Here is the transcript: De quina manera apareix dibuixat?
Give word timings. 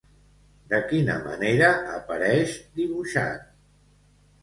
De 0.71 0.79
quina 0.91 1.17
manera 1.27 1.69
apareix 2.01 2.59
dibuixat? 2.83 3.49